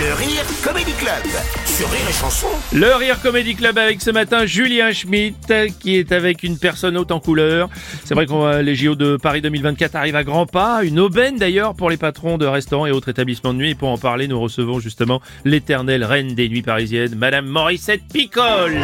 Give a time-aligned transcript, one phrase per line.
[0.00, 1.22] Le Rire Comedy Club
[1.66, 2.46] sur Rire et Chanson.
[2.72, 7.12] Le Rire Comedy Club avec ce matin Julien Schmitt qui est avec une personne haute
[7.12, 7.68] en couleur.
[8.04, 11.36] C'est vrai qu'on va- les JO de Paris 2024 arrivent à grands pas, une aubaine
[11.36, 13.70] d'ailleurs pour les patrons de restaurants et autres établissements de nuit.
[13.70, 18.78] Et pour en parler, nous recevons justement l'éternelle reine des nuits parisiennes, Madame Morissette Picole.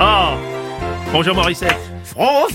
[0.00, 0.34] Ah.
[1.12, 1.76] Bonjour Morissette.
[2.18, 2.46] Oh,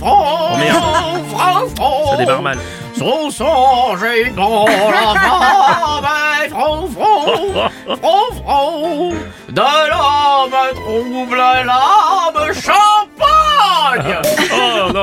[0.58, 1.24] merde.
[1.30, 2.12] front, front.
[2.12, 2.58] Ça démarre mal.
[2.98, 6.08] Son songe est la femme,
[6.44, 7.70] et front, front,
[8.02, 9.14] front, front.
[9.50, 11.97] De l'homme trouble l'âme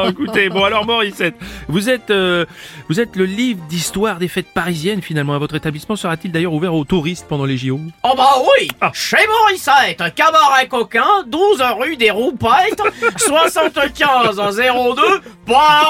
[0.05, 1.35] non, écoutez, bon alors Morissette,
[1.69, 2.45] vous êtes euh,
[2.89, 5.39] vous êtes le livre d'histoire des fêtes parisiennes finalement.
[5.39, 8.91] Votre établissement sera-t-il d'ailleurs ouvert aux touristes pendant les JO Oh bah oui, Ah.
[8.93, 12.83] chez Morissette, cabaret coquin, 12 rue des Roupettes,
[13.17, 15.03] 75 02,
[15.47, 15.85] Paris.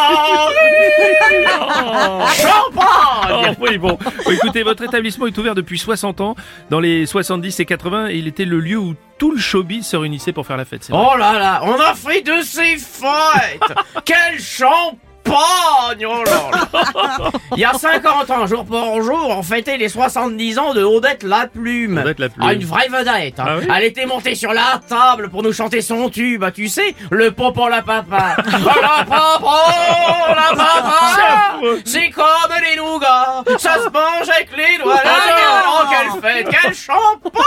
[1.60, 2.20] Oh,
[3.60, 3.98] oui, bon.
[4.30, 6.36] Écoutez, votre établissement est ouvert depuis 60 ans.
[6.70, 10.32] Dans les 70 et 80, il était le lieu où tout le showbiz se réunissait
[10.32, 10.88] pour faire la fête.
[10.92, 14.98] Oh là là, on a fait de ces fêtes Quel champagne
[16.06, 20.58] Oh là là Il y a 50 ans, jour pour jour, on fêtait les 70
[20.58, 21.96] ans de Odette la Plume.
[21.98, 22.46] Odette la Plume.
[22.46, 23.40] Ah, une vraie vedette.
[23.40, 23.44] hein.
[23.48, 26.68] Ah oui Elle était montée sur la table pour nous chanter son tube, ah, tu
[26.68, 28.36] sais, le popo la papa.
[28.46, 32.24] Oh, la papa, la papa C'est comme
[32.70, 33.13] les nougats,
[33.58, 34.94] ça se mange avec les doigts.
[34.94, 37.42] Là, oh, quelle fête, quel champagne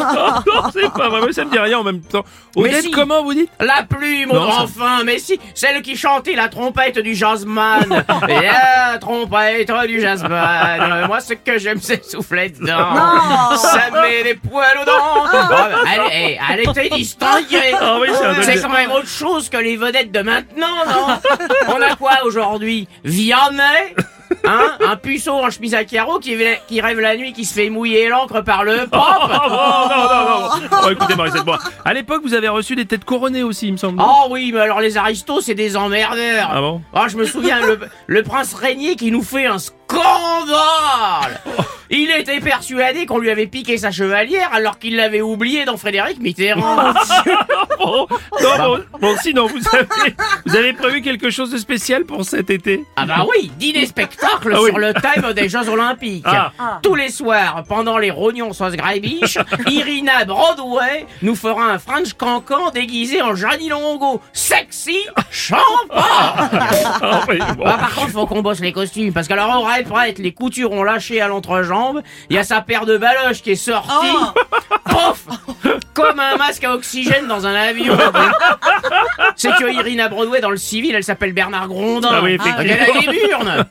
[0.46, 2.24] non, c'est pas vrai, mais ça me dit rien en même temps.
[2.56, 2.90] Mais Odette, si.
[2.90, 3.50] comment vous dites?
[3.60, 8.04] La plume Non, grand ça- fin, mais si, celle qui chantait la trompette du jazzman.
[8.28, 11.06] Et la trompette du jazzman.
[11.06, 13.56] Moi, ce que j'aime, c'est souffler dedans.
[13.56, 15.24] Ça met des poils aux dents.
[15.32, 15.36] Oh,
[16.12, 17.74] elle, elle- était distinguée.
[17.80, 18.08] Ah oui,
[18.42, 21.18] c'est quand même autre chose que les vedettes de maintenant, non?
[21.68, 22.88] On a quoi aujourd'hui?
[23.04, 23.94] Vianney?
[24.50, 27.70] Hein Un puceau en chemise à carreaux qui, qui rêve la nuit, qui se fait
[27.70, 29.00] mouiller l'encre par le Oh, pop
[29.30, 30.82] non, non, non, non.
[30.82, 33.76] Bon, écoutez, Morissette, bon, à l'époque, vous avez reçu des têtes couronnées aussi, il me
[33.76, 34.02] semble.
[34.04, 36.50] Oh oui, mais alors les aristos, c'est des emmerdeurs.
[36.52, 36.82] Ah bon?
[36.94, 41.40] Ah, je me souviens, le, le prince régnier qui nous fait un scandale
[41.90, 46.20] Il était persuadé qu'on lui avait piqué sa chevalière alors qu'il l'avait oublié dans Frédéric
[46.20, 46.94] Mitterrand.
[47.78, 48.06] Bon,
[48.42, 49.86] non, bon, bon, sinon, vous avez,
[50.46, 52.84] vous avez prévu quelque chose de spécial pour cet été?
[52.96, 54.68] Ah bah oui, dîner spectacle Ah oui.
[54.70, 56.24] sur le thème des Jeux Olympiques.
[56.26, 56.52] Ah.
[56.82, 62.70] Tous les soirs, pendant les rognons sauce Greibisch, Irina Broadway nous fera un French cancan
[62.70, 64.20] déguisé en Jeannie Longo.
[64.32, 64.98] Sexy
[65.30, 65.60] champagne
[65.92, 67.64] Ah, oui, bon.
[67.64, 70.82] Bah, par contre, faut qu'on bosse les costumes, parce qu'alors, on prête, les coutures ont
[70.82, 71.79] lâché à l'entrejambe,
[72.28, 74.16] il y a sa paire de baloches qui est sortie,
[74.84, 75.26] pof
[75.94, 77.96] Comme un masque à oxygène dans un avion.
[79.36, 82.08] C'est que Irina Broadway, dans le civil, elle s'appelle Bernard Grondin.
[82.10, 82.60] Ah oui, effectivement.
[82.60, 83.64] Elle a des burnes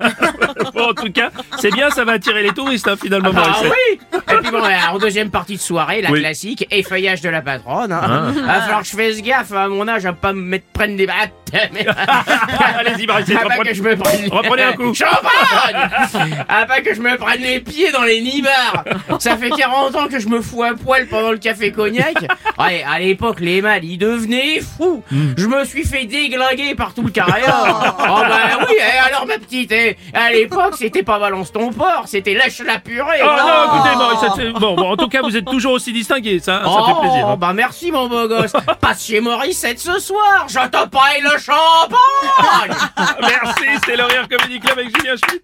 [0.73, 3.99] Bon, en tout cas, c'est bien, ça va attirer les touristes, hein, finalement, Ah oui
[4.31, 6.19] Et puis bon, alors, en deuxième partie de soirée, la Oui.
[6.21, 7.91] classique, effeuillage de la patronne.
[7.91, 8.33] Hein.
[8.45, 11.05] Va falloir que je fasse gaffe à mon âge à pas me mettre prendre des
[11.07, 11.31] battes.
[11.73, 11.85] Mais...
[12.77, 14.27] Allez-y, Ah, pas reprenez- que je me prenne...
[14.29, 14.93] reprenez un coup.
[14.93, 15.89] Champagne
[16.47, 18.83] Ah, pas que je me prenne les pieds dans les nibards
[19.19, 22.15] Ça fait 40 ans que je me fous à poil pendant le café cognac.
[22.59, 25.03] Ouais, à l'époque, les mâles, ils devenaient fous.
[25.11, 25.33] Hmm.
[25.37, 27.95] Je me suis fait déglinguer par tout le carrière.
[28.11, 28.65] Oh bah
[29.19, 33.19] alors ma petite, eh, à l'époque, c'était pas balance ton porc, c'était lâche la purée.
[33.21, 36.39] Oh non, écoutez, Morissette, c'est- bon, bon, en tout cas, vous êtes toujours aussi distingué,
[36.39, 37.25] ça, ça fait plaisir.
[37.27, 37.37] Oh, hein.
[37.37, 38.53] bah merci mon beau gosse.
[38.81, 42.77] Passe chez Morissette ce soir, je te paye le champagne.
[43.21, 45.43] Merci, c'était le Rire Comedy Club avec Julien Schmitt.